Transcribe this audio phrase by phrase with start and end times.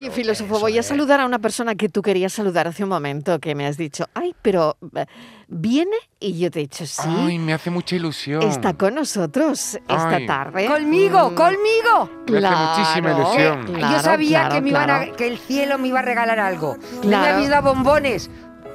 [0.00, 3.40] Y filósofo, voy a saludar a una persona que tú querías saludar hace un momento,
[3.40, 5.06] que me has dicho, ay, pero eh,
[5.48, 7.02] viene y yo te he dicho, sí.
[7.04, 8.40] Ay, me hace mucha ilusión.
[8.44, 10.26] Está con nosotros esta Ay.
[10.26, 10.66] tarde.
[10.66, 12.10] Conmigo, Mm, conmigo.
[12.30, 13.74] Me hace muchísima ilusión.
[13.74, 16.38] claro, Yo sabía claro, que, me iban a- que el cielo me iba a regalar
[16.38, 16.76] algo.
[17.04, 18.30] Me habéis dado bombones.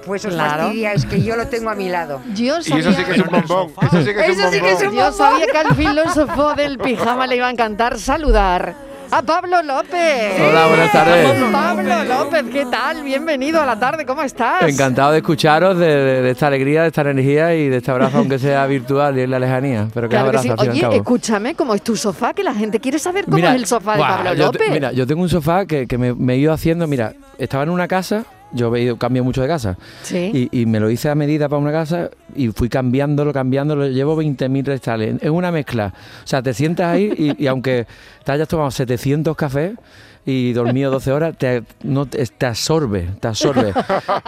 [0.06, 0.64] Pues os Claro.
[0.64, 2.22] fastidia, es que yo lo tengo a mi lado.
[2.34, 3.72] Yo Y sabía, eso sí que es un bombón.
[3.82, 4.90] Eso sí que es Eso un sí que es bombón.
[4.90, 8.76] un yo sabía que al filósofo del pijama le iba a encantar saludar
[9.16, 10.40] a Pablo López.
[10.40, 11.30] Hola, buenas tardes.
[11.52, 13.04] Pablo López, ¿qué tal?
[13.04, 14.64] Bienvenido a la tarde, ¿cómo estás?
[14.64, 18.18] Encantado de escucharos, de, de- de esta alegría, de esta energía y de este abrazo,
[18.18, 19.88] aunque sea virtual y en la lejanía.
[19.94, 20.70] Pero que Claro que abrazo sí.
[20.70, 22.34] al Oye, escúchame, ¿cómo es tu sofá?
[22.34, 24.72] Que la gente quiere saber cómo es el sofá de Pablo yo te- López.
[24.72, 26.88] mira, yo tengo un sofá que, que me, me he ido haciendo.
[26.88, 29.78] Mira, estaba en una casa, yo he ido, cambio mucho de casa.
[30.04, 30.50] sí.
[30.52, 33.88] Y, y me lo hice a medida para una casa y fui cambiándolo, cambiándolo.
[33.88, 35.16] Llevo 20.000 restales.
[35.22, 35.94] Es una mezcla.
[36.24, 37.86] O sea, te sientas ahí y, y aunque
[38.24, 39.74] te hayas tomado 700 cafés
[40.26, 43.74] y dormido 12 horas, te, no, te, absorbe, te absorbe.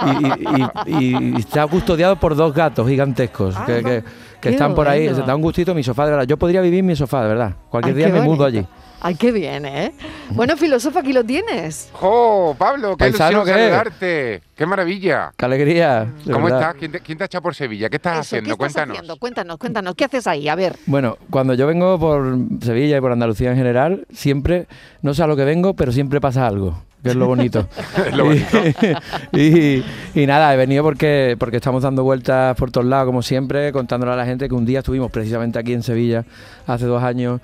[0.06, 4.04] Y, y- y- y está custodiado por dos gatos gigantescos que, que- que
[4.42, 5.08] Qué están por ahí.
[5.08, 6.28] Se da un gustito mi sofá, de verdad.
[6.28, 7.54] Yo podría vivir en mi sofá, de verdad.
[7.70, 8.64] Cualquier Ay, día me mudo allí.
[9.08, 9.92] Ay, qué bien, ¿eh?
[10.32, 11.90] Bueno, filósofo, aquí lo tienes.
[11.94, 12.98] ¡Jo, Pablo!
[12.98, 13.64] ¡Qué Paisano, ilusión ¿qué?
[13.66, 14.42] saludarte!
[14.56, 15.32] ¡Qué maravilla!
[15.38, 16.08] ¡Qué alegría!
[16.26, 16.62] de ¿Cómo verdad.
[16.62, 16.76] estás?
[16.80, 17.88] ¿Quién te, quién te ha echado por Sevilla?
[17.88, 18.48] ¿Qué estás Eso, haciendo?
[18.58, 18.98] ¿qué estás Cuéntanos.
[18.98, 19.18] haciendo?
[19.18, 19.94] Cuéntanos, cuéntanos.
[19.94, 20.48] ¿Qué haces ahí?
[20.50, 20.76] A ver.
[20.88, 24.66] Bueno, cuando yo vengo por Sevilla y por Andalucía en general, siempre,
[25.04, 27.68] no sé a lo que vengo, pero siempre pasa algo, que es lo bonito.
[28.08, 28.58] Es lo bonito.
[29.34, 29.84] y,
[30.20, 34.12] y nada, he venido porque, porque estamos dando vueltas por todos lados, como siempre, contándole
[34.14, 36.26] a la gente que un día estuvimos precisamente aquí en Sevilla,
[36.66, 37.42] hace dos años,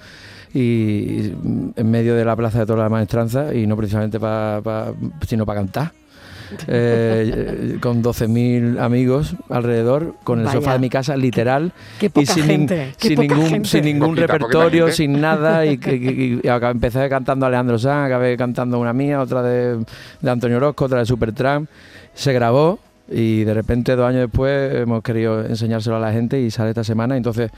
[0.51, 1.31] y
[1.75, 4.93] en medio de la Plaza de de la Maestranza, y no precisamente para,
[5.27, 6.00] sino para cantar.
[6.67, 10.59] Eh, con 12.000 amigos alrededor, con el Vaya.
[10.59, 12.93] sofá de mi casa, literal, Qué y poca sin, nin- gente.
[12.99, 13.69] qué sin poca ningún, gente.
[13.69, 15.65] sin ningún Poquita, repertorio, sin nada.
[15.65, 19.83] Y, y acá empecé cantando Alejandro Sanz, acabé cantando una mía, otra de,
[20.21, 21.69] de Antonio Orozco, otra de Supertramp.
[22.13, 22.79] Se grabó
[23.09, 26.83] y de repente, dos años después, hemos querido enseñárselo a la gente y sale esta
[26.83, 27.17] semana.
[27.17, 27.51] Entonces,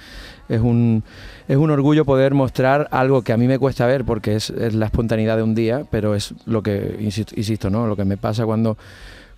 [0.50, 1.04] es un,
[1.48, 4.86] es un orgullo poder mostrar algo que a mí me cuesta ver porque es, la
[4.86, 7.88] espontaneidad de un día, pero es lo que, insisto, insisto, ¿no?
[7.88, 8.78] lo que me pasa cuando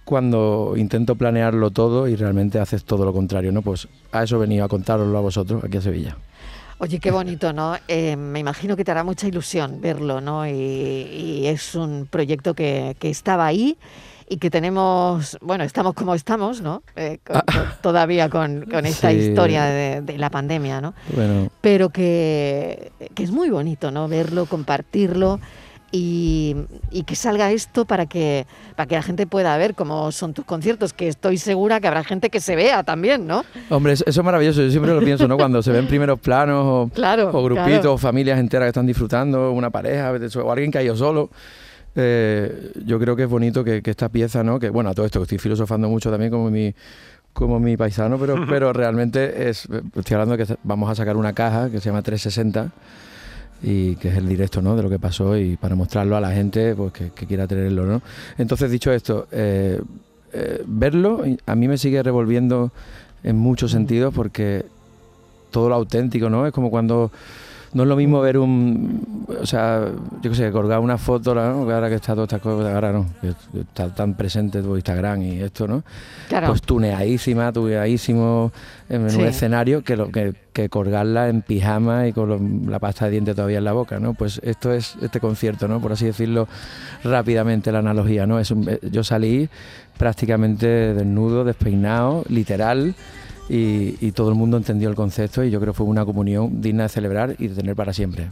[0.03, 3.63] cuando intento planearlo todo y realmente haces todo lo contrario, ¿no?
[3.63, 6.15] Pues a eso venido a contároslo a vosotros aquí a Sevilla.
[6.77, 7.75] Oye, qué bonito, ¿no?
[7.87, 10.45] Eh, me imagino que te hará mucha ilusión verlo, ¿no?
[10.45, 13.77] Y, y es un proyecto que, que estaba ahí
[14.27, 16.81] y que tenemos, bueno, estamos como estamos, ¿no?
[16.95, 19.11] Eh, con- con- todavía con, con esta Ah.
[19.11, 19.17] Sí.
[19.17, 20.93] historia de, de la pandemia, ¿no?
[21.13, 24.07] Bueno, Pero que, que es muy bonito, ¿no?
[24.07, 25.39] Verlo, compartirlo
[25.91, 26.55] y,
[26.91, 30.43] y que salga esto para que, para que la gente pueda ver cómo son tus
[30.43, 33.45] conciertos, que estoy segura que habrá gente que se vea también, ¿no?
[33.69, 35.37] hombre, eso, eso es maravilloso, yo siempre lo pienso, ¿no?
[35.37, 37.29] Cuando se ven primeros planos o, Claro.
[37.31, 37.97] o grupitos, claro.
[37.97, 40.11] familias enteras que están disfrutando, una pareja,
[40.43, 41.29] o alguien que ha ido solo.
[41.95, 44.59] Eh, yo creo que es bonito que, que esta pieza, ¿no?
[44.59, 46.73] Que bueno, a todo esto estoy filosofando mucho también como mi
[47.35, 51.33] como mi paisano, pero, pero realmente es, estoy hablando de que vamos a sacar una
[51.33, 52.71] caja que se llama 360
[53.61, 54.75] y que es el directo ¿no?
[54.75, 57.85] de lo que pasó y para mostrarlo a la gente pues, que, que quiera tenerlo.
[57.85, 58.01] ¿no?
[58.37, 59.81] Entonces, dicho esto, eh,
[60.31, 62.71] eh, verlo a mí me sigue revolviendo
[63.23, 64.65] en muchos sentidos porque
[65.51, 66.45] todo lo auténtico, ¿no?
[66.45, 67.11] Es como cuando
[67.75, 69.85] no es lo mismo ver un, o sea,
[70.21, 71.41] yo qué sé, colgar una foto, ¿no?
[71.71, 75.41] Ahora que está todas estas cosas, ahora no, que está tan presente tu Instagram y
[75.41, 75.83] esto, ¿no?
[76.29, 76.47] Claro.
[76.47, 78.51] Pues tuneadísima, tuneadísimo
[78.89, 79.17] en Sí.
[79.19, 83.11] un escenario que, lo, que, que colgarla en pijama y con lo- la pasta de
[83.11, 84.13] dientes todavía en la boca, ¿no?
[84.13, 85.81] Pues esto es este concierto, ¿no?
[85.81, 86.47] Por así decirlo
[87.03, 88.39] rápidamente la analogía, ¿no?
[88.39, 89.49] Es un- eh, yo salí
[89.97, 92.95] prácticamente desnudo, despeinado, literal,
[93.49, 96.83] y, todo el mundo entendió el concepto y yo creo que fue una comunión digna
[96.83, 98.29] de celebrar y de tener para siempre.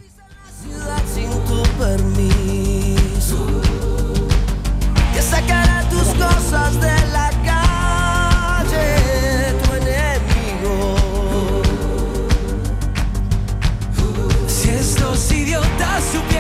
[16.03, 16.32] ciudad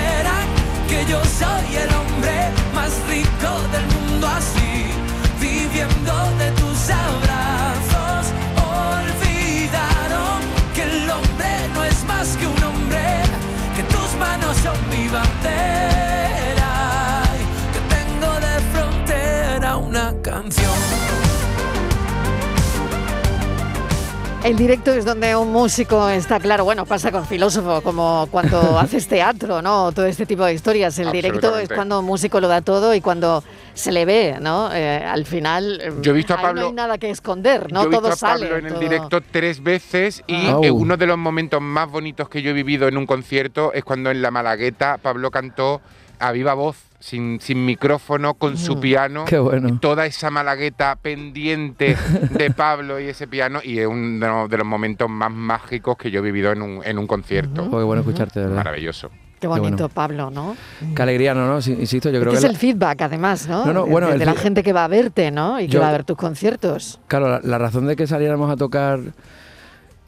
[24.43, 29.07] El directo es donde un músico está claro, bueno, pasa con filósofo, como cuando haces
[29.07, 29.93] teatro, ¿no?
[29.93, 30.99] Todo este tipo de historias.
[30.99, 33.41] El directo es cuando un músico lo da todo y cuando
[33.73, 34.69] se le ve, ¿no?
[34.73, 37.83] Eh, al final, Yo he visto a Pablo- no hay nada que esconder, ¿no?
[37.83, 38.59] Yo he todo visto a Pablo sale.
[38.59, 40.57] en el todo- directo tres veces y Ah.
[40.57, 40.73] Oh.
[40.73, 44.11] uno de los momentos más bonitos que yo he vivido en un concierto es cuando
[44.11, 45.79] en la Malagueta Pablo cantó
[46.19, 48.79] a viva voz sin, sin micrófono, con su Mm.
[48.79, 49.25] piano.
[49.25, 49.77] Qué bueno.
[49.81, 51.97] Toda esa malagueta pendiente
[52.31, 56.19] de Pablo y ese piano, y es uno de los, momentos más mágicos que yo
[56.19, 57.63] he vivido en un, en un concierto.
[57.69, 58.57] Qué bueno escucharte, de verdad.
[58.63, 59.09] Maravilloso.
[59.41, 59.89] Qué bonito, bueno.
[59.89, 60.55] Pablo, ¿no?
[60.95, 61.45] Qué alegría, ¿no?
[61.45, 62.35] no insisto, yo creo que que...
[62.37, 63.65] es la- el feedback, además, ¿no?
[63.65, 65.59] No, no, De- bueno, de, el de la gente que va a verte, ¿no?
[65.59, 67.01] Y que Yo- va a ver tus conciertos.
[67.07, 69.01] Claro, la, la razón de que saliéramos a tocar,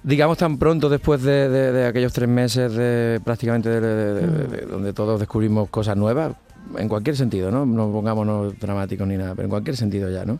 [0.03, 4.27] digamos, tan pronto después de, de- de aquellos tres meses de prácticamente de, de- de-
[4.27, 6.31] de- de- donde todos descubrimos cosas nuevas,
[6.77, 7.65] en cualquier sentido, ¿no?
[7.65, 10.39] No pongámonos dramáticos ni nada, pero en cualquier sentido ya, ¿no?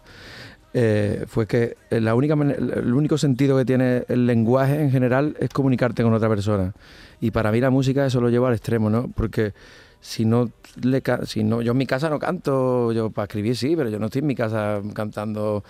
[0.78, 5.50] Eh, fue que la única, el único sentido que tiene el lenguaje en general es
[5.50, 6.74] comunicarte con otra persona.
[7.22, 9.10] Y para mí la música eso lo llevo al extremo, ¿no?
[9.16, 9.54] Porque
[10.02, 10.52] si no,
[10.84, 14.00] le, si no yo en mi casa no canto, yo para escribir sí, pero yo
[14.00, 15.64] no estoy en mi casa cantando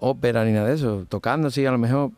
[0.00, 2.12] ópera ni nada de eso, tocando sí a lo mejor,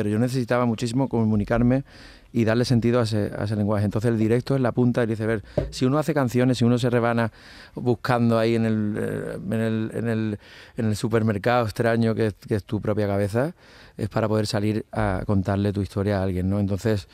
[0.00, 1.84] pero yo necesitaba muchísimo comunicarme
[2.32, 3.84] y darle sentido a ese, a ese lenguaje.
[3.84, 5.42] Entonces el directo es la punta del iceberg.
[5.68, 7.30] Si uno hace canciones, si uno se rebana
[7.74, 10.38] buscando ahí en el, eh, en el, en el,
[10.78, 13.52] en el supermercado extraño que es, tu propia cabeza,
[13.98, 16.60] es para poder salir a contarle tu historia a alguien, ¿no?
[16.60, 17.06] Entonces,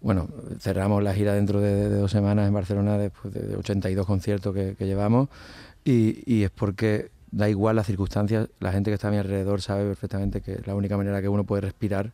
[0.00, 0.28] bueno,
[0.60, 4.76] cerramos la gira dentro de, de dos semanas en Barcelona después de 82 conciertos que,
[4.78, 5.30] que llevamos
[5.84, 9.60] y, y es porque da igual las circunstancias, la gente que está a mi alrededor
[9.60, 12.12] sabe perfectamente que la única manera que uno puede respirar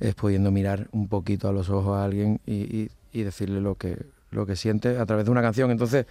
[0.00, 3.96] es pudiendo mirar un poquito a los ojos a alguien y, decirle lo que,
[4.30, 5.72] lo que siente a través de una canción.
[5.72, 6.06] Entonces,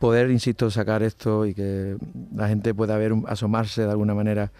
[0.00, 1.96] poder, insisto, sacar esto y que
[2.34, 4.50] la gente pueda ver, asomarse de alguna manera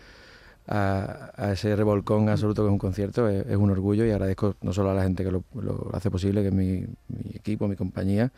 [0.66, 4.90] a, ese revolcón absoluto que es un concierto es, un orgullo y agradezco no solo
[4.90, 5.44] a la gente que lo,
[5.92, 6.86] hace posible, que es mi
[7.34, 8.32] equipo, mi compañía,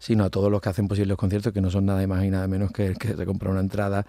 [0.00, 2.30] sino a todos los que hacen posible los conciertos, que no son nada más y
[2.30, 4.04] nada menos que el que se compra una entrada,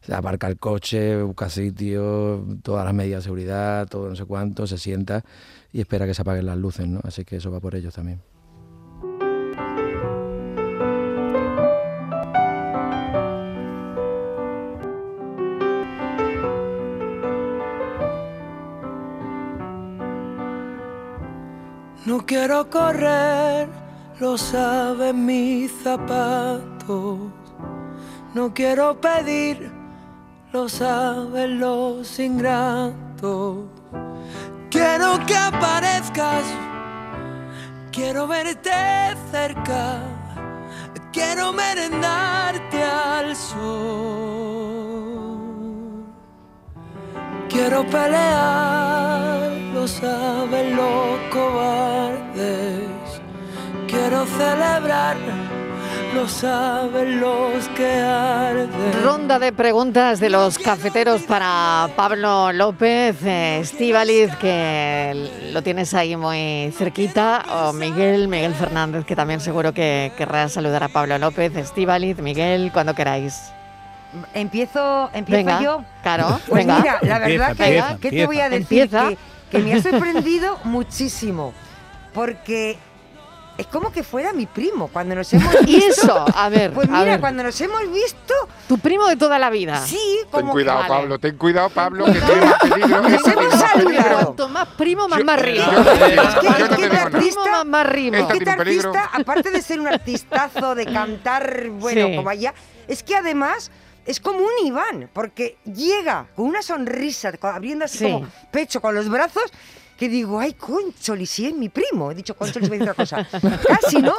[0.00, 4.66] se aparca el coche, busca sitio, todas las medidas de seguridad, todo no sé cuánto,
[4.66, 5.22] se sienta
[5.72, 7.00] y espera que se apaguen las luces, ¿no?
[7.04, 8.20] Así que eso va por ellos también.
[22.06, 23.83] No quiero correr,
[24.20, 27.18] lo saben mis zapatos.
[28.34, 29.70] No quiero pedir,
[30.52, 33.66] lo saben los ingratos.
[34.70, 36.44] Quiero que aparezcas,
[37.92, 38.70] quiero verte
[39.30, 40.00] cerca.
[41.14, 43.64] Quiero merendarte al sol.
[47.48, 52.93] Quiero pelear, lo saben los cobardes.
[54.14, 55.16] Quiero celebrar,
[56.14, 58.70] lo saben los que arden.
[59.02, 66.14] Ronda de preguntas de los cafeteros para Pablo López, eh, Estíbaliz, que lo tienes ahí
[66.16, 71.56] muy cerquita, o Miguel, Miguel Fernández, que también seguro que querrá saludar a Pablo López,
[71.56, 73.50] Estíbaliz, Miguel, cuando queráis.
[74.32, 75.84] Empiezo, empiezo Venga, yo.
[76.04, 76.78] claro, Pues venga.
[76.78, 78.88] mira, la verdad Empieza, que, empieza, ¿qué te voy a decir?
[78.88, 79.18] Que,
[79.50, 81.52] que me ha sorprendido muchísimo.
[82.12, 82.78] Porque
[83.56, 86.02] es como que fuera mi primo cuando nos hemos Y visto.
[86.02, 88.34] eso, a ver, Pues a mira, ver, cuando nos hemos visto,
[88.68, 89.84] tu primo de toda la vida.
[89.86, 90.88] sí, Ten como cuidado, vale.
[90.88, 93.00] Pablo, ten cuidado, Pablo, que tiene más peligro.
[93.02, 94.18] Nos hemos más saludado.
[94.24, 96.92] Cuanto más primo, más te digo- Es que- yo es no que te te digo
[96.94, 97.02] nada.
[97.06, 97.86] artista- más
[98.56, 98.90] que peligro.
[98.90, 102.16] artista, aparte de ser un artistazo, de cantar, bueno, Sí.
[102.16, 102.54] como allá,
[102.88, 103.70] es que además
[104.06, 108.04] es como un Iván, porque llega con una sonrisa, abriendo así Sí.
[108.04, 109.44] como pecho con los brazos,
[109.98, 112.10] que digo, ay, Concholi, si es mi primo.
[112.10, 113.26] He dicho Concholi, dice otra cosa.
[113.68, 114.14] Casi, ¿no?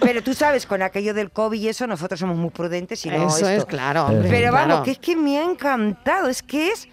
[0.00, 3.28] Pero tú sabes, con aquello del COVID y eso, nosotros somos muy prudentes y no
[3.28, 4.28] Eso es, claro, hombre.
[4.28, 4.68] Pero claro.
[4.68, 6.88] vamos, que es que me ha encantado, es que es...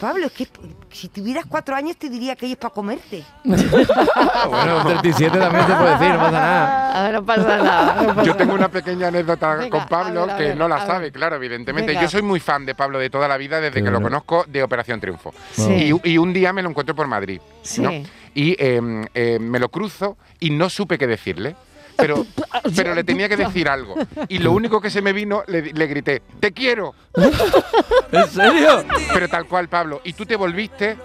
[0.00, 0.48] Pablo, es que
[0.90, 3.22] si tuvieras cuatro años te diría que es para comerte.
[3.44, 6.98] bueno, 37 también se puede decir, no pasa nada.
[6.98, 8.02] A ver, no pasa nada.
[8.02, 8.66] no pasa Yo tengo nada.
[8.66, 11.12] una pequeña anécdota Venga, con a Pablo ver, a que ver, no la sabe, ver.
[11.12, 11.92] claro, evidentemente.
[11.92, 12.02] Venga.
[12.02, 14.44] Yo soy muy fan de Pablo de toda la vida desde Qué que lo conozco
[14.48, 15.34] de Operación Triunfo.
[15.52, 15.92] Sí.
[16.02, 17.40] Y, y un día me lo encuentro por Madrid.
[17.78, 17.90] ¿no?
[17.90, 18.06] Sí.
[18.34, 18.80] Y eh,
[19.14, 21.56] eh, me lo cruzo y no supe qué decirle.
[22.00, 22.26] Pero,
[22.76, 23.94] pero le tenía que decir algo.
[24.28, 26.94] Y lo único que se me vino, le, le grité, ¡te quiero!
[28.12, 28.84] ¿En serio?
[29.12, 30.00] Pero tal cual, Pablo.
[30.04, 30.96] Y tú te volviste,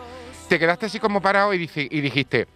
[0.47, 2.47] te quedaste así como parado y, y dijiste,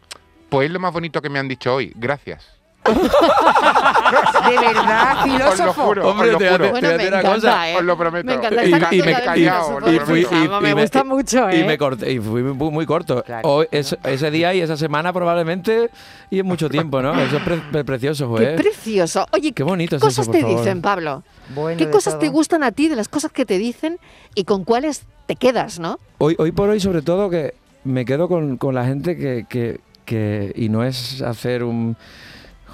[0.50, 2.59] pues es lo más bonito que me han dicho hoy, gracias.
[4.50, 5.84] De verdad, Os lo filósofo.
[5.84, 6.64] juro, Hombre, os lo te- juro.
[6.66, 7.76] te- Bueno, voy a me decir una encanta, cosa, ¿eh?
[7.78, 8.26] os lo prometo.
[8.26, 11.56] Me encanta Y- me- os lo de y fui, Fijama, y- me gusta mucho, y
[11.56, 11.64] ¿eh?
[11.66, 13.24] me corté y fui muy, muy corto.
[13.24, 13.48] Claro.
[13.50, 15.90] Hoy, es- ese día y esa semana probablemente
[16.30, 17.20] y en mucho tiempo, ¿no?
[17.20, 18.56] Eso es pre- pre- precioso, Qué joder.
[18.56, 19.26] precioso.
[19.32, 20.58] Oye, Qué bonito es cosas eso, te favor.
[20.58, 21.24] dicen, Pablo?
[21.54, 22.22] Bueno, ¿Qué cosas todo.
[22.22, 24.00] te gustan a ti de las cosas que te dicen
[24.36, 26.00] y con cuáles te quedas, no?
[26.18, 27.54] Hoy, hoy por hoy, sobre todo, que
[27.84, 31.96] me quedo con, con la gente que, que- que- y no es hacer un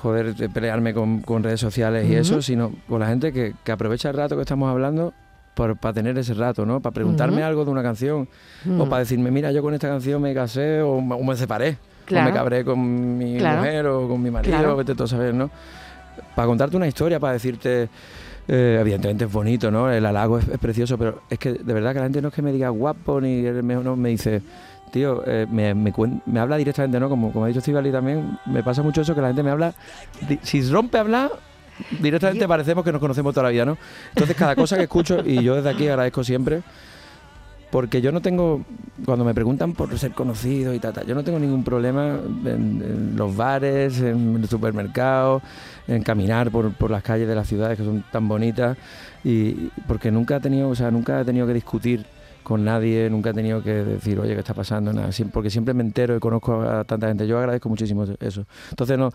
[0.01, 3.71] joder, de pelearme con, con redes sociales y eso, sino con la gente que, que
[3.71, 5.13] aprovecha el rato que estamos hablando
[5.55, 6.81] para tener ese rato, ¿no?
[6.81, 8.27] Para preguntarme algo de una canción
[8.77, 11.77] o para decirme, mira, yo con esta canción me casé o, me- o me separé.
[12.05, 12.27] Claro.
[12.27, 13.57] O me cabré con mi Claro.
[13.59, 14.75] mujer o con mi marido, Claro.
[14.75, 15.49] vete tú a saber, ¿no?
[16.35, 17.89] Para contarte una historia, para decirte,
[18.47, 19.89] eh, evidentemente es bonito, ¿no?
[19.89, 22.33] El halago es, es precioso, pero es que de verdad que la gente no es
[22.33, 24.41] que me diga guapo ni eres mejor, no, me dice,
[24.91, 25.93] tío, eh, me, me,
[26.25, 27.09] me habla directamente, ¿no?
[27.09, 29.73] Como, como ha dicho Estivali también, me pasa mucho eso que la gente me habla,
[30.41, 31.31] si rompe a hablar,
[31.99, 33.77] directamente parecemos que nos conocemos toda la vida, ¿no?
[34.09, 36.61] Entonces cada cosa que escucho, y yo desde aquí agradezco siempre,
[37.71, 38.61] porque yo no tengo,
[39.03, 43.15] cuando me preguntan por ser conocido y tal, yo no tengo ningún problema en, en
[43.17, 45.41] los bares, en el supermercado,
[45.87, 48.77] en caminar por, por las calles de las ciudades que son tan bonitas,
[49.25, 52.05] y porque nunca he tenido, o sea, nunca he tenido que discutir
[52.45, 54.93] con nadie, nunca he tenido que decir, oye, ¿qué está pasando?
[54.93, 57.25] Nada, porque siempre me entero y conozco a tanta gente.
[57.25, 58.45] Yo agradezco muchísimo eso.
[58.69, 59.09] Entonces, no,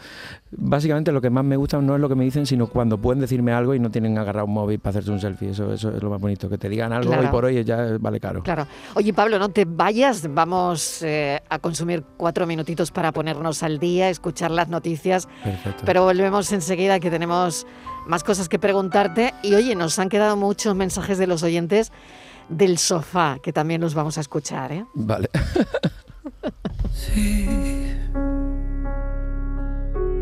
[0.51, 3.21] básicamente lo que más me gusta no es lo que me dicen, sino cuando pueden
[3.21, 5.51] decirme algo y no tienen agarrado un móvil para hacerse un selfie.
[5.51, 7.23] Eso, eso es lo más bonito, que te digan algo Claro.
[7.23, 8.43] hoy por hoy ya vale caro.
[8.43, 8.67] Claro.
[8.97, 10.29] Oye, Pablo, no te vayas.
[10.35, 15.29] Vamos eh, a consumir cuatro minutitos para ponernos al día, escuchar las noticias.
[15.45, 15.85] Perfecto.
[15.87, 17.65] Pero volvemos enseguida que tenemos
[18.09, 19.35] más cosas que preguntarte.
[19.45, 21.93] Y oye, nos han quedado muchos mensajes de los oyentes
[22.49, 24.73] del sofá, que también los vamos a escuchar.
[24.73, 24.85] ¿eh?
[24.95, 25.29] Vale.
[26.93, 27.47] Sí.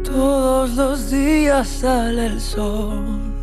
[0.04, 3.34] Todos los días sale el sol.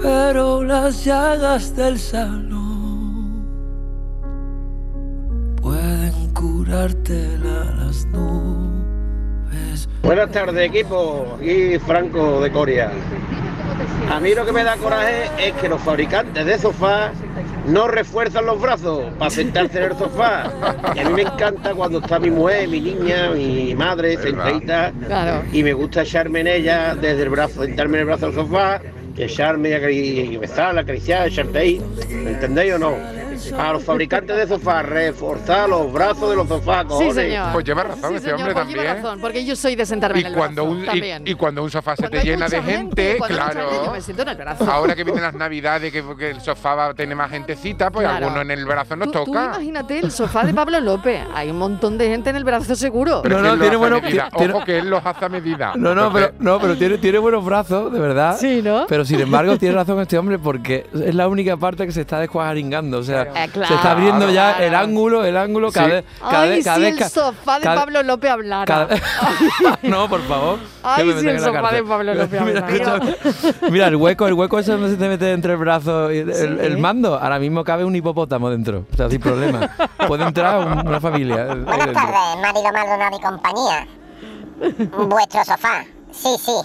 [0.00, 3.46] Pero las llagas del salón
[5.60, 9.88] pueden curarte las nubes.
[10.02, 12.92] Buenas tardes equipo, aquí Franco de Coria.
[14.10, 17.12] A mí lo que me da coraje es que los fabricantes de sofás
[17.66, 20.50] no refuerzan los brazos para sentarse en el sofá.
[20.94, 25.42] Y a mí me encanta cuando está mi mujer, mi niña, mi madre sentadita Claro.
[25.52, 28.80] y me gusta echarme en ella desde el brazo, sentarme en el brazo del sofá,
[29.16, 31.82] echarme y besarla, acariciar, echarte ahí.
[32.08, 32.94] ¿Me entendéis o no?
[33.58, 37.14] A los fabricantes de sofás, reforzar los brazos de los sofás, Sí, cojones.
[37.14, 37.52] señor.
[37.52, 39.04] Pues lleva razón Sí, ese señor, hombre pues lleva también.
[39.04, 41.22] razón, porque yo soy de sentarme Y en el cuando, brazo un, y, también.
[41.26, 43.60] y cuando un sofá se Cuando te llena de gente, claro.
[43.60, 44.70] gente, yo me siento en el brazo.
[44.70, 48.06] Ahora que vienen las navidades, que, que el sofá va a tener más gentecita, pues
[48.06, 48.26] Claro.
[48.26, 49.44] alguno en el brazo nos Tú, tú toca.
[49.46, 51.22] imagínate el sofá de Pablo López.
[51.34, 53.20] Hay un montón de gente en el brazo seguro.
[53.22, 54.28] Pero No, tiene los hace bueno- a medida.
[54.36, 55.72] tiene- Ojo que él los hace a medida.
[55.76, 58.36] No, no, pero, no, pero tiene, tiene buenos brazos, de verdad.
[58.38, 58.86] Sí, ¿no?
[58.88, 62.18] Pero sin embargo, tiene razón este hombre porque es la única parte que se está
[62.20, 62.98] descuajaringando.
[62.98, 63.68] O sea, Eh, claro.
[63.68, 64.64] se está abriendo ya Claro.
[64.64, 65.92] el ángulo, el ángulo, cada Sí.
[65.92, 66.04] vez.
[66.20, 68.64] Cada Ay, vez, cada si vez el sofá de cada- Pablo López hablara.
[68.64, 68.88] cada-
[69.82, 70.58] no, por favor.
[70.82, 71.82] Ay, que me si el sofá cárcel.
[71.84, 73.00] de Pablo López Mira, hablara.
[73.70, 76.30] mira, el hueco, el hueco ese donde se te mete entre el brazo y el,
[76.30, 77.18] el- el mando.
[77.18, 78.84] Ahora mismo cabe un hipopótamo dentro.
[78.92, 79.68] O sea, sin problema.
[80.06, 81.44] Puede entrar un- una familia.
[81.52, 83.86] ahí Buenas tardes, Marilo Maldonado y compañía.
[85.08, 85.84] Vuestro sofá.
[86.10, 86.52] Sí, sí.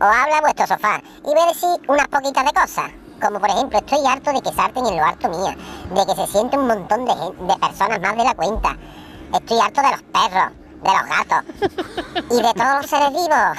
[0.00, 1.00] habla vuestro sofá.
[1.24, 2.90] Y a decir unas poquitas de cosas.
[3.24, 5.56] Como por ejemplo, estoy harto de que salten en lo harto mía.
[5.94, 8.76] De que se siente un montón de, de personas más de la cuenta.
[9.32, 10.52] Estoy harto de los perros,
[10.82, 11.42] de los gatos.
[12.30, 13.56] Y de todos los seres vivos.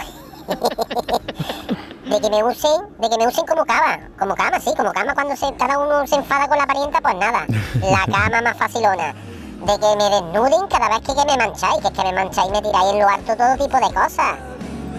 [2.11, 5.15] de que me usen, de que me usen como cama, como cama, sí, como cama
[5.15, 7.47] cuando se, cada uno se enfada con la parienta, pues nada,
[7.81, 9.15] la cama más facilona.
[9.15, 12.49] De que me desnuden cada vez que, que me mancháis, que es que me mancháis
[12.49, 14.37] y me tiráis en lo harto todo tipo de cosas,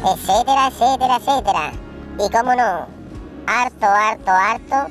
[0.05, 1.73] etcétera, etcétera, etcétera.
[2.19, 2.96] Y cómo no,
[3.47, 4.89] harto, harto, harto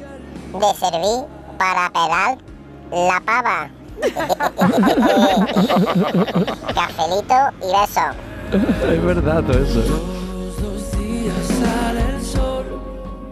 [0.54, 1.26] de servir
[1.58, 2.38] para pelar
[2.92, 3.70] la pava.
[6.76, 8.02] Cafelito y beso.
[8.92, 9.82] Es verdad todo eso.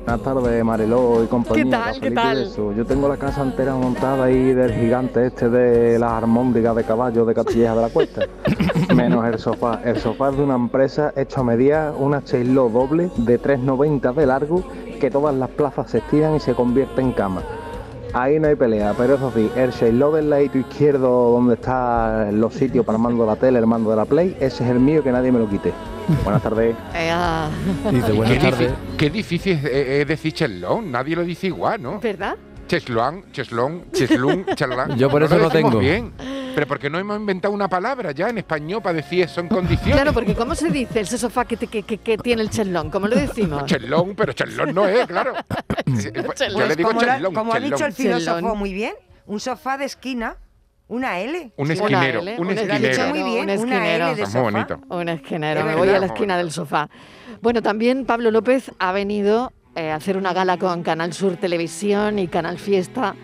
[0.06, 1.64] Buenas tardes, Mariló y compañía.
[1.64, 2.00] ¿Qué tal?
[2.02, 2.42] ¿Qué tal?
[2.44, 2.74] eso.
[2.74, 7.24] Yo tengo la casa entera montada ahí del gigante este de las armóndigas de caballo
[7.24, 8.24] de Castilleja de la Cuesta.
[8.94, 9.80] Menos el sofá.
[9.86, 14.26] El sofá es de una empresa hecho a medida, una Chelo doble de 3,90 de
[14.26, 14.62] largo,
[15.00, 17.42] que todas las plazas se estiran y se convierte en cama.
[18.14, 22.54] Ahí no hay pelea, pero eso sí, el Shaylo del ladito izquierdo donde están los
[22.54, 24.80] sitios para el mando de la tele, el mando de la Play, ese es el
[24.80, 25.74] mío que nadie me lo quite.
[26.24, 26.76] Buenas tardes.
[26.94, 27.14] Eh,
[27.92, 28.72] Dice, buenas tardes.
[28.98, 30.92] qué difícil es, eh, es decir cheslón.
[30.92, 32.00] Nadie lo dice igual, ¿no?
[32.00, 32.36] ¿Verdad?
[32.68, 34.98] Cheslón, cheslón, cheslún, charlán.
[34.98, 35.80] Yo por eso lo decimos tengo.
[35.80, 36.14] bien.
[36.56, 39.96] Pero porque no hemos inventado una palabra ya en español para decir eso en condiciones.
[39.96, 42.90] Claro, porque ¿cómo se dice ese sofá que, te- que, que- que tiene el chelón?
[42.92, 43.66] ¿Cómo lo decimos?
[43.66, 45.34] Chelón, pero chelón no es, claro.
[45.86, 48.58] Pues, Yo le Pues digo como, la- chelón, como ha dicho el filósofo Chelón.
[48.58, 48.94] muy bien,
[49.26, 50.36] un sofá de esquina,
[50.94, 51.52] una L.
[51.58, 52.88] Un Una esquinero, L, un un esquinero.
[52.88, 53.10] esquinero.
[53.10, 54.06] Muy bien, un una esquinero.
[54.06, 54.80] L de Está muy bonito.
[54.90, 56.90] Un esquinero, Es me voy a la esquina del sofá.
[57.42, 62.20] Bueno, también Pablo López ha venido eh, a hacer una gala con Canal Sur Televisión
[62.20, 63.16] y Canal Fiesta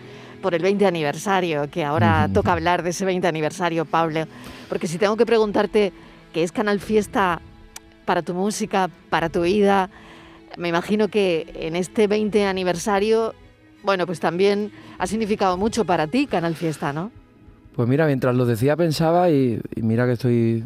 [0.42, 4.24] por el 20 aniversario, que ahora toca hablar de ese 20 aniversario, Pablo.
[4.68, 5.92] Porque si tengo que preguntarte
[6.32, 7.40] que es Canal Fiesta
[8.04, 9.90] para tu música, para tu vida.
[10.56, 13.34] Me imagino que en este 20 aniversario,
[13.84, 17.12] bueno, pues también ha significado mucho para ti Canal Fiesta, ¿no?
[17.74, 20.64] Pues mira, mientras lo decía pensaba y, y mira que estoy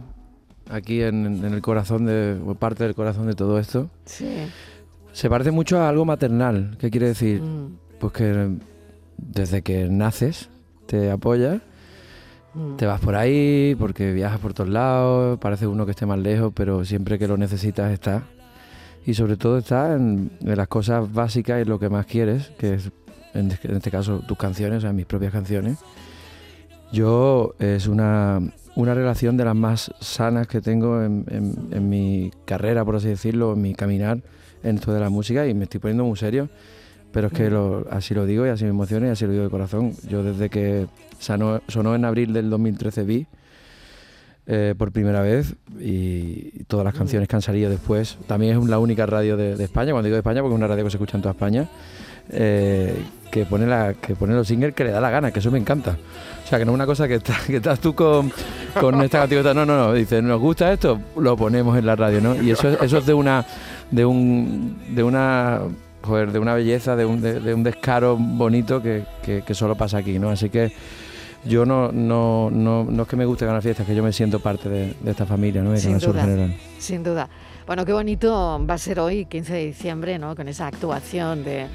[0.70, 3.90] aquí en, en el corazón de, parte del corazón de todo esto.
[4.04, 4.28] Sí.
[5.12, 6.76] Se parece mucho a algo maternal.
[6.78, 7.40] ¿Qué quiere decir?
[7.40, 8.48] Mm, Pues que
[9.16, 10.48] desde que naces
[10.86, 11.60] te apoyas,
[12.54, 12.76] mm.
[12.76, 16.52] te vas por ahí, porque viajas por todos lados, parece uno que esté más lejos,
[16.54, 18.24] pero siempre que lo necesitas está.
[19.06, 22.74] Y sobre todo está en, en las cosas básicas y lo que más quieres, que
[22.74, 22.90] es
[23.34, 25.78] en, en este caso tus canciones, o sea, mis propias canciones.
[26.94, 28.40] Yo es una,
[28.76, 31.24] una relación de las más sanas que tengo en,
[31.72, 34.22] en- mi carrera, por así decirlo, en mi caminar
[34.62, 36.48] en esto de la música y me estoy poniendo muy serio.
[37.10, 37.52] Pero es que
[37.90, 39.92] así lo digo y así me emociona y así lo digo de corazón.
[40.08, 40.86] Yo desde que
[41.18, 41.60] sonó,
[41.94, 43.26] en abril del 2013 vi
[44.46, 48.18] eh, por primera vez y, todas las canciones que han salido después.
[48.28, 50.68] También es la única radio de, de España, cuando digo de España porque es una
[50.68, 51.68] radio que se escucha en toda España,
[52.30, 52.94] eh,
[53.30, 55.58] que, pone la, que pone los singles que le da la gana, que eso me
[55.58, 55.96] encanta.
[56.44, 58.30] O sea, que no es una cosa que, está- que estás tú con,
[58.80, 59.54] con esta categoría.
[59.54, 59.92] No, no, no.
[59.92, 62.40] Dice, nos gusta esto, lo ponemos en la radio, ¿no?
[62.42, 63.44] Y eso, es- eso es de una,
[63.90, 65.60] de un, de una,
[66.02, 69.74] joder, de una belleza, de un, de, de un descaro bonito que, que- que solo
[69.74, 70.30] pasa aquí, ¿no?
[70.30, 70.72] Así que
[71.46, 74.12] yo no, no, no, no es que me guste ganar fiestas, es que yo me
[74.12, 75.72] siento parte de, de esta familia, ¿no?
[75.72, 76.22] De Sin duda.
[76.22, 76.54] General.
[76.78, 77.28] Sin duda.
[77.66, 80.34] Bueno, qué bonito va a ser hoy, 15 de diciembre, ¿no?
[80.36, 81.66] Con esa actuación de,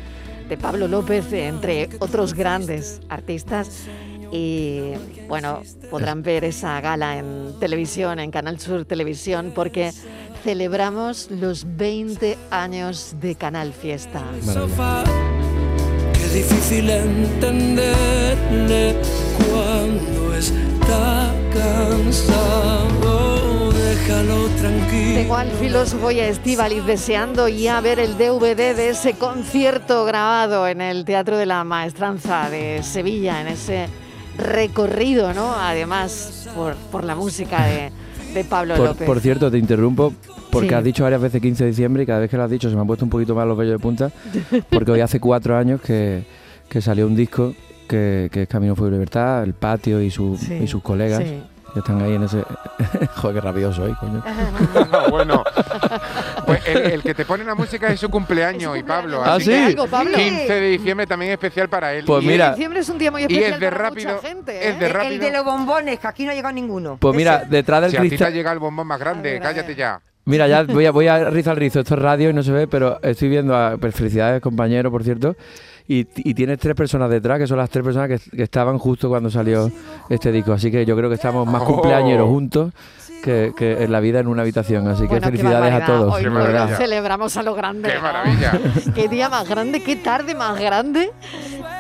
[0.50, 3.86] de Pablo López, entre otros grandes artistas.
[4.32, 4.94] Y
[5.27, 9.91] bueno, podrán ver esa gala en televisión, en Canal Sur Televisión, porque
[10.44, 14.24] celebramos los 20 años de Canal Fiesta.
[16.13, 17.88] Qué difícil entenderle
[19.50, 23.38] cuando está cansado.
[23.89, 25.15] Déjalo tranquilo.
[25.15, 30.67] Tengo al filósofo y a Estíbaliz deseando ya ver el DVD de ese concierto grabado
[30.67, 33.88] en el Teatro de la Maestranza de Sevilla, en ese
[34.38, 35.56] recorrido, ¿no?
[35.56, 37.91] Además, por, por la música de,
[38.36, 39.08] de Pablo Por, López.
[39.08, 40.13] por cierto, te interrumpo
[40.52, 40.73] porque Sí.
[40.75, 42.75] has dicho varias veces 15 de diciembre y cada vez que lo has dicho se
[42.75, 44.12] me han puesto un poquito más los vellos de punta
[44.69, 46.23] porque hoy hace cuatro años que,
[46.69, 47.54] que salió un disco
[47.88, 51.23] que, que es Camino Fuego y Libertad, El Patio y, su- Sí, y sus colegas
[51.23, 51.41] sí.
[51.73, 52.43] Que están ahí en ese...
[53.15, 54.23] Joder, qué rápido soy, coño.
[54.91, 55.43] No, bueno,
[56.45, 59.21] pues el, el que te pone la música es su cumpleaños, y Pablo.
[59.23, 59.75] ¿Ah, así sí?
[59.75, 60.17] que Pablo.
[60.17, 62.05] 15 de diciembre también especial para él.
[62.05, 64.27] Pues Y mira, Diciembre es un día muy y especial es de para rápido, mucha
[64.27, 64.69] gente.
[64.69, 64.89] es de ¿eh?
[64.89, 65.13] rápido.
[65.13, 66.97] El de los bombones, que aquí no ha llegado ninguno.
[66.99, 68.34] Pues mira, detrás del si a ti te cristal...
[68.34, 70.01] llegado el bombón más grande, ver, cállate ya.
[70.25, 71.79] Mira, ya voy a, voy a rizar el rizo.
[71.79, 75.03] Esto es radio y no se ve, pero estoy viendo a pues, felicidades, compañero, por
[75.03, 75.36] cierto.
[75.91, 79.10] Y, y tienes tres personas detrás, que son las tres personas que, que estaban justo
[79.10, 79.71] cuando salió
[80.08, 80.54] este disco.
[80.54, 81.65] Así que yo creo que estamos más Oh.
[81.65, 82.71] cumpleañeros juntos
[83.23, 84.88] que, que en la vida en una habitación.
[84.88, 86.13] Así que Bueno, felicidades a todos.
[86.13, 86.25] Hoy,
[86.78, 87.89] celebramos a lo grande.
[87.89, 88.02] ¡Qué ¿no?
[88.04, 88.60] maravilla!
[88.95, 91.12] Qué día más grande, qué tarde más grande.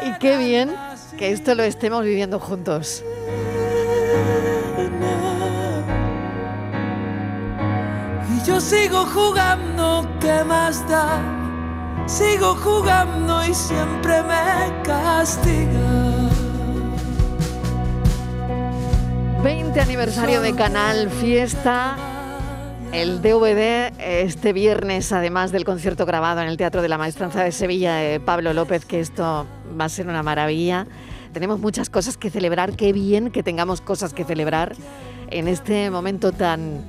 [0.07, 0.71] Y qué bien
[1.19, 3.03] que esto lo estemos viviendo juntos.
[8.35, 11.21] Y yo sigo jugando, ¿qué más da?
[12.09, 16.27] Sigo jugando y siempre me castiga.
[19.43, 21.95] 20 aniversario de Canal Fiesta.
[22.91, 27.51] El DVD este viernes, además del concierto grabado en el Teatro de la Maestranza de
[27.51, 29.45] Sevilla de Pablo López, que esto
[29.79, 30.87] va a ser una maravilla.
[31.31, 32.75] Tenemos muchas cosas que celebrar.
[32.75, 34.75] Qué bien que tengamos cosas que celebrar
[35.29, 36.83] en este momento tan,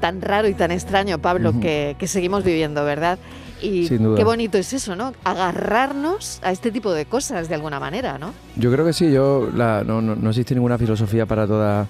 [0.00, 3.18] tan raro y tan extraño, Pablo, que seguimos viviendo, ¿verdad?
[3.62, 4.16] Y Sin duda.
[4.16, 5.12] qué bonito es eso, ¿no?
[5.24, 8.32] Agarrarnos a este tipo de cosas de alguna manera, ¿no?
[8.56, 11.86] Yo creo que sí, yo la- no, no, no existe ninguna filosofía para toda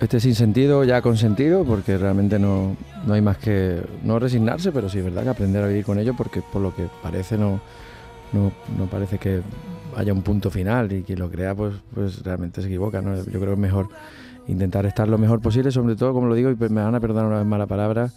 [0.00, 4.98] este sinsentido ya consentido, porque realmente no, no hay más que no resignarse, pero sí
[4.98, 7.60] es verdad que aprender a vivir con ello, porque por lo que parece no,
[8.32, 9.40] no, no parece que
[9.96, 13.00] haya un punto final y quien lo crea pues, pues realmente se equivoca.
[13.00, 13.16] ¿no?
[13.16, 13.88] Yo creo que es mejor
[14.48, 17.24] intentar estar lo mejor posible, sobre todo, como lo digo, y me van a perdonar
[17.26, 18.10] una vez más la palabra,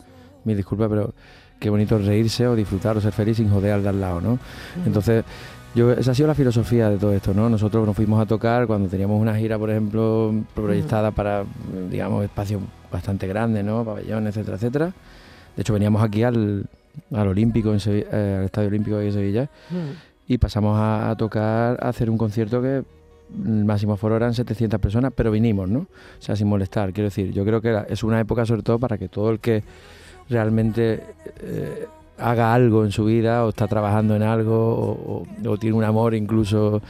[0.43, 1.13] mil disculpas, pero
[1.59, 4.39] qué bonito reírse o disfrutar o ser feliz sin joder al de al lado, ¿no?
[4.85, 5.23] Entonces,
[5.75, 7.49] yo, esa ha sido la filosofía de todo esto, ¿no?
[7.49, 11.43] Nosotros nos fuimos a tocar cuando teníamos una gira, por ejemplo, proyectada para,
[11.91, 13.83] digamos, espacios bastante grandes, ¿no?
[13.85, 14.85] Pabellones, etcétera, etcétera.
[15.55, 16.65] De hecho, veníamos aquí al,
[17.13, 19.49] al Olímpico, en Sevi- eh, al Estadio Olímpico de Sevilla,
[20.27, 22.77] y pasamos a, a tocar, a hacer un concierto que
[23.45, 25.79] el máximo foro eran 700 personas, pero vinimos, ¿no?
[25.81, 25.87] O
[26.21, 26.93] sea, sin molestar.
[26.93, 29.63] Quiero decir, yo creo que es una época sobre todo para que todo el que
[30.29, 31.03] realmente
[31.41, 31.85] eh,
[32.17, 35.83] haga algo en su vida o está trabajando en algo o, o- o tiene un
[35.85, 36.81] amor incluso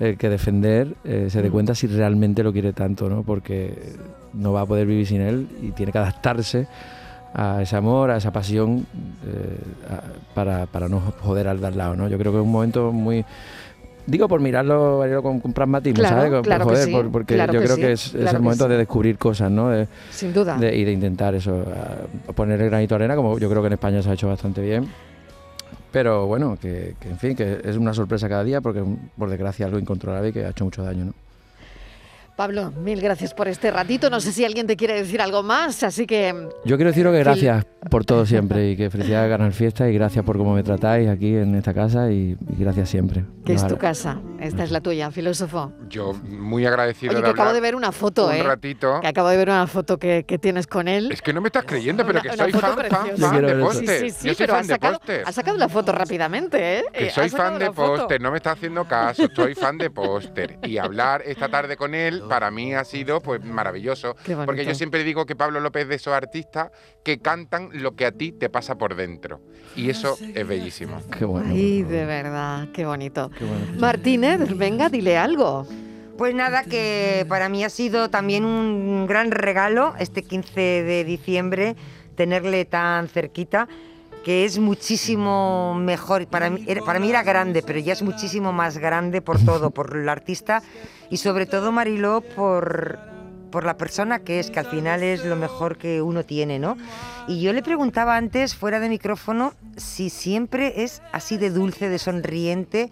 [0.00, 1.52] eh, que defender, eh, se dé Mm.
[1.52, 3.22] cuenta si realmente lo quiere tanto, ¿no?
[3.22, 3.92] Porque
[4.32, 6.66] no va a poder vivir sin él y tiene que adaptarse
[7.34, 8.86] a ese amor, a esa pasión
[9.88, 12.08] a- para, para no joder al de al lado, ¿no?
[12.08, 13.24] Yo creo que es un momento muy...
[14.06, 16.30] Digo por mirarlo, con, con pragmatismo, Claro, ¿sabes?
[16.32, 18.40] Por- claro que joder, sí, por- porque claro yo que creo sí, que es, el
[18.40, 18.70] momento sí.
[18.70, 19.68] de descubrir cosas, ¿no?
[19.70, 20.56] De- Sin duda.
[20.58, 21.64] de- y de intentar eso,
[22.34, 24.60] poner el granito de arena, como yo creo que en España se ha hecho bastante
[24.60, 24.88] bien.
[25.92, 28.82] Pero bueno, que, que, en fin, que es una sorpresa cada día porque
[29.16, 31.14] por desgracia algo incontrolable y que ha hecho mucho daño, ¿no?
[32.42, 34.10] Pablo, mil gracias por este ratito.
[34.10, 37.20] No sé si alguien te quiere decir algo más, así que Yo quiero deciros que
[37.20, 40.64] gracias por todo siempre y que felicidades a Canal Fiesta y gracias por cómo me
[40.64, 43.24] tratáis aquí en esta casa y, y gracias siempre.
[43.46, 44.20] que es tu casa.
[44.40, 45.72] Esta es la tuya, filósofo.
[45.88, 48.42] Yo muy agradecido Oye, de que acabo de ver una foto, un ¿eh?
[48.42, 48.98] ratito.
[49.00, 51.12] Que acabo de ver una foto que, que tienes con él.
[51.12, 52.76] Es que no me estás creyendo, pero Una- que soy fan,
[53.46, 54.00] de póster.
[54.00, 55.22] Sí, sí, sí, Yo soy pero fan has de sacado, póster.
[55.26, 56.84] has sacado la foto rápidamente, ¿eh?
[56.92, 59.90] Que Eh, soy sacado fan de póster, no me está haciendo caso, soy fan de
[59.90, 60.58] póster.
[60.64, 64.16] Y hablar esta tarde con él para mí ha sido pues maravilloso.
[64.46, 66.70] Porque yo siempre digo que Pablo López es de esos artistas
[67.04, 69.40] que cantan lo que a ti te pasa por dentro.
[69.76, 71.02] Y eso es bellísimo.
[71.18, 71.48] Qué bueno.
[71.50, 73.30] Ay, de verdad, qué bonito.
[73.38, 73.66] Qué bueno.
[73.78, 75.66] Martínez, venga, dile algo.
[76.16, 81.76] Pues nada, que para mí ha sido también un gran regalo este 15 de diciembre
[82.16, 83.68] tenerle tan cerquita,
[84.24, 86.26] que es muchísimo mejor.
[86.28, 89.70] Para mí, era- para mí era grande, pero ya es muchísimo más grande por todo,
[89.70, 90.62] por el artista
[91.12, 92.98] y sobre todo Mariló por,
[93.50, 96.78] por la persona que es, que al final es lo mejor que uno tiene, ¿no?
[97.28, 101.98] Y yo le preguntaba antes, fuera de micrófono, si siempre es así de dulce, de
[101.98, 102.90] sonriente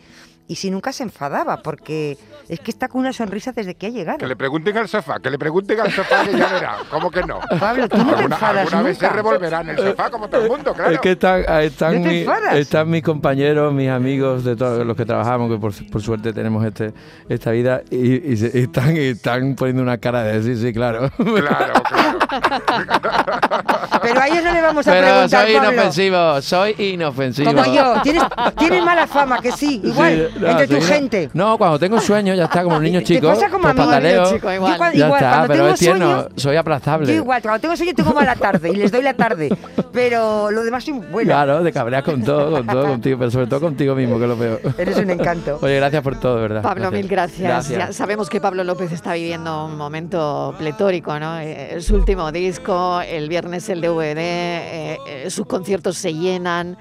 [0.51, 3.91] y si nunca se enfadaba, porque es que está con una sonrisa desde que ha
[3.91, 4.19] llegado.
[4.19, 6.77] Que le pregunten al sofá, que le pregunten al sofá que ya verá.
[6.91, 7.39] ¿Cómo que no?
[7.61, 9.17] Pablo, tú no te Alguna, enfadas alguna vez se nunca.
[9.17, 10.91] revolverá en el sofá como todo el mundo, claro.
[10.91, 15.53] Es que están, ah, están, están mis compañeros, mis amigos, de todos los que trabajamos,
[15.53, 16.93] que por, por suerte tenemos este,
[17.29, 20.73] esta vida, y, y se- y están, y están poniendo una cara de sí, sí,
[20.73, 21.09] claro.
[21.17, 22.19] Claro, claro.
[24.03, 25.73] Pero a ellos no le vamos a Pero preguntar, soy Pablo.
[25.73, 27.53] inofensivo, soy inofensivo.
[27.53, 27.95] Como yo.
[28.03, 28.23] Tienes,
[28.59, 31.31] tienes mala fama, que sí, igual, Sí, entre tu gente.
[31.35, 33.29] No, cuando tengo sueño ya está, como un niño Te chico.
[33.29, 34.73] pasa como pues a mí, pataleo, niño chico, igual.
[34.73, 37.07] Yo cua- Ya igual, está, cuando pero tengo es tierno, sueño, soy aplazable.
[37.07, 39.49] yo igual, cuando tengo sueño tengo mala tarde y les doy la tarde.
[39.93, 41.33] Pero lo demás soy buena.
[41.35, 44.29] Claro, te cabreas con todo, con todo, contigo, pero sobre todo contigo mismo, que es
[44.31, 44.61] lo peor.
[44.79, 45.59] Eres un encanto.
[45.63, 46.63] Oye, gracias por todo, ¿verdad?
[46.63, 47.41] Pablo, mil gracias.
[47.41, 47.79] Gracias.
[47.89, 51.39] Ya sabemos que Pablo López está viviendo un momento pletórico, ¿no?
[51.41, 56.77] Eh, su último disco, el viernes el DVD, eh, eh, sus conciertos se llenan.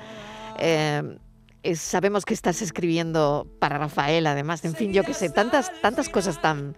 [1.64, 4.64] Eh, sabemos que estás escribiendo para Rafael, además.
[4.66, 6.76] En fin, yo qué sé, tantas, tantas cosas tan,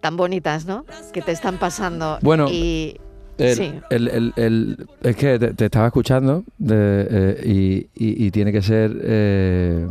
[0.00, 0.84] tan bonitas, ¿no?
[1.12, 2.18] Que te están pasando.
[2.22, 2.96] Bueno, y
[3.38, 3.72] El- sí.
[3.90, 8.92] el- es que te, te estaba escuchando de, eh, y, y- y tiene que ser.
[9.02, 9.88] eh,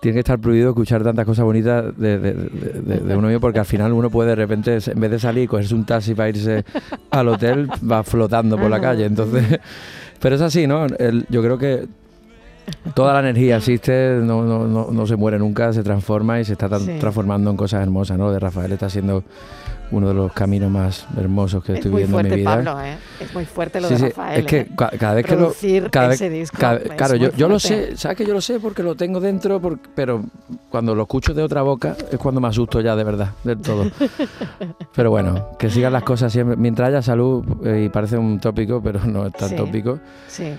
[0.00, 3.40] tiene que estar prohibido escuchar tantas cosas bonitas de, de- de- de- de uno mismo
[3.40, 6.14] porque al final uno puede de repente, en vez de salir y cogerse un taxi
[6.14, 6.64] para irse
[7.10, 9.04] al hotel, va flotando por la calle.
[9.06, 9.58] Entonces,
[10.20, 10.86] pero es así, ¿no?
[10.86, 11.88] El- yo creo que
[12.94, 16.52] toda la energía existe, no, no, no, no se muere nunca, se transforma y se
[16.52, 16.96] está Sí.
[16.98, 18.26] transformando en cosas hermosas, ¿no?
[18.26, 19.22] Lo de Rafael está siendo
[19.92, 22.56] uno de los caminos más hermosos que Es estoy viviendo en mi vida.
[22.56, 22.96] Pablo, ¿eh?
[23.20, 24.40] Es muy fuerte lo Sí, de sí, Rafael.
[24.40, 24.68] es que ¿eh?
[24.76, 25.52] ca- cada vez que lo
[25.92, 28.40] cada vez- ese disco cada- es claro yo, yo lo sé sabes que yo lo
[28.40, 29.60] sé porque lo tengo dentro
[29.94, 30.24] pero
[30.70, 33.84] cuando lo escucho de otra boca es cuando me asusto ya de verdad del todo
[34.94, 38.80] pero bueno que sigan las cosas siempre mientras haya salud eh, y parece un tópico
[38.82, 39.54] pero no es tan Sí.
[39.56, 40.52] tópico Sí.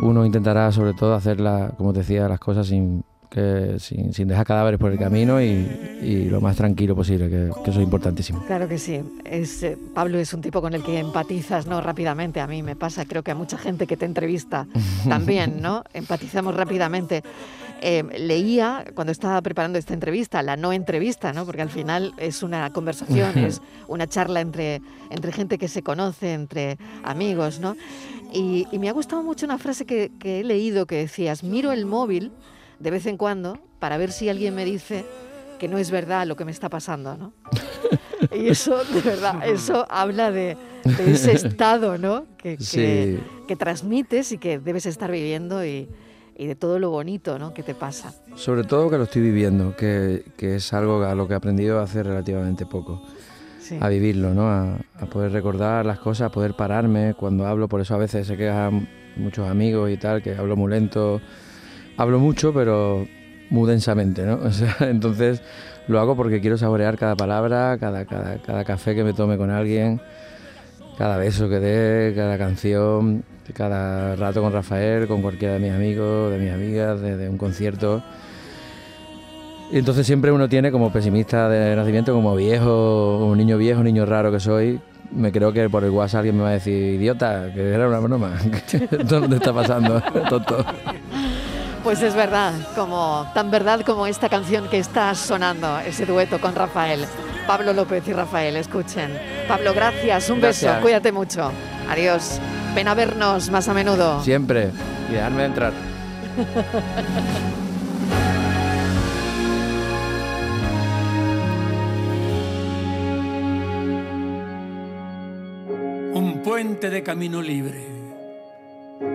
[0.00, 4.28] Uno intentará sobre todo hacer la- como te decía las cosas sin que sin, sin
[4.28, 5.46] dejar cadáveres por el camino y,
[6.02, 9.00] y lo más tranquilo posible que, que eso es importantísimo Claro que sí.
[9.24, 12.40] Es, eh, Pablo es un tipo con el que empatizas no rápidamente.
[12.40, 14.68] A mí me pasa, creo que a mucha gente que te entrevista
[15.08, 15.82] también, ¿no?
[15.94, 17.24] Empatizamos rápidamente.
[17.82, 21.44] Eh, leía cuando estaba preparando esta entrevista, la no entrevista, ¿no?
[21.44, 24.80] Porque al final es una conversación, es una charla entre,
[25.10, 27.74] entre gente que se conoce, entre amigos, ¿no?
[28.34, 31.70] Y, y me ha gustado mucho una frase que, que he leído que decías, miro
[31.72, 32.32] el móvil
[32.80, 35.04] de vez en cuando para ver si alguien me dice
[35.58, 37.32] que no es verdad lo que me está pasando, ¿no?
[38.34, 42.24] Y eso, de verdad, eso habla de, de ese estado, ¿no?
[42.38, 43.20] Que, que, Sí.
[43.46, 45.88] que transmites y que debes estar viviendo y,
[46.36, 47.52] y de todo lo bonito, ¿no?
[47.54, 48.14] Que te pasa.
[48.34, 51.80] sobre todo que lo estoy viviendo que, que es algo a lo que he aprendido
[51.80, 53.02] hace relativamente poco
[53.80, 54.48] A vivirlo, ¿no?
[54.48, 57.68] A, a poder recordar las cosas, a poder pararme cuando hablo.
[57.68, 61.20] Por eso a veces se quejan muchos amigos y tal, que hablo muy lento.
[61.96, 63.06] Hablo mucho, pero
[63.50, 64.34] muy densamente, ¿no?
[64.44, 65.42] O sea, entonces
[65.88, 69.50] lo hago porque quiero saborear cada palabra, cada, cada, cada café que me tome con
[69.50, 70.00] alguien,
[70.98, 76.32] cada beso que dé, cada canción, cada rato con Rafael, con cualquiera de mis amigos,
[76.32, 78.02] de mis amigas, de un concierto.
[79.74, 84.06] Y entonces siempre uno tiene como pesimista de nacimiento, como viejo, como niño viejo, niño
[84.06, 87.52] raro que soy, me creo que por el WhatsApp alguien me va a decir, idiota,
[87.52, 88.34] que era una broma.
[89.04, 90.00] ¿Dónde está pasando?
[90.28, 90.64] Tonto.
[91.82, 96.54] Pues es verdad, como tan verdad como esta canción que está sonando, ese dueto con
[96.54, 97.04] Rafael.
[97.44, 99.10] Pablo López y Rafael, escuchen.
[99.48, 101.50] Pablo, gracias, un beso, cuídate mucho.
[101.90, 102.38] Adiós.
[102.76, 104.22] Ven a vernos más a menudo.
[104.22, 104.70] Siempre.
[105.10, 105.72] Y dejarme entrar.
[116.80, 117.80] De camino libre,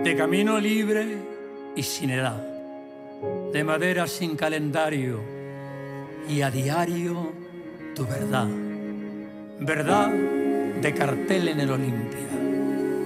[0.02, 1.06] de camino libre
[1.76, 2.42] y sin edad,
[3.52, 5.20] de madera sin calendario
[6.28, 7.32] y a diario
[7.94, 8.48] tu verdad.
[9.60, 12.28] Verdad de cartel en el Olimpia,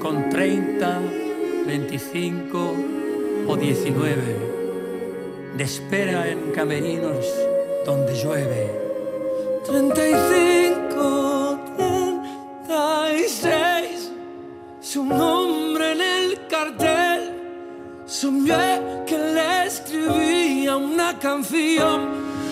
[0.00, 1.00] con 30,
[1.66, 2.74] 25
[3.46, 4.22] o 19,
[5.58, 7.26] de espera en camerinos
[7.84, 8.70] donde llueve.
[9.66, 10.43] 35,
[21.24, 22.02] canción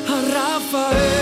[0.08, 1.21] a Rafael.